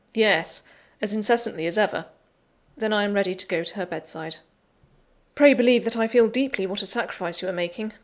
"Yes, 0.15 0.63
as 0.99 1.13
incessantly 1.13 1.67
as 1.67 1.77
ever." 1.77 2.07
"Then 2.75 2.91
I 2.91 3.03
am 3.03 3.13
ready 3.13 3.35
to 3.35 3.45
go 3.45 3.63
to 3.63 3.75
her 3.75 3.85
bedside." 3.85 4.37
"Pray 5.35 5.53
believe 5.53 5.83
that 5.85 5.95
I 5.95 6.07
feel 6.07 6.27
deeply 6.27 6.65
what 6.65 6.81
a 6.81 6.87
sacrifice 6.87 7.43
you 7.43 7.47
are 7.49 7.53
making. 7.53 7.93